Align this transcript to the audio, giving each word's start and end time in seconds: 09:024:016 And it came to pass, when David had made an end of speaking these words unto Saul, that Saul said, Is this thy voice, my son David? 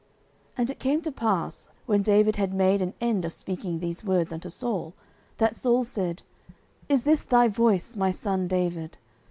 09:024:016 0.01 0.09
And 0.57 0.69
it 0.71 0.79
came 0.79 1.01
to 1.03 1.11
pass, 1.11 1.69
when 1.85 2.01
David 2.01 2.35
had 2.35 2.55
made 2.55 2.81
an 2.81 2.95
end 2.99 3.23
of 3.23 3.31
speaking 3.33 3.77
these 3.77 4.03
words 4.03 4.33
unto 4.33 4.49
Saul, 4.49 4.95
that 5.37 5.53
Saul 5.55 5.83
said, 5.83 6.23
Is 6.89 7.03
this 7.03 7.21
thy 7.21 7.47
voice, 7.47 7.95
my 7.95 8.09
son 8.09 8.47
David? 8.47 8.97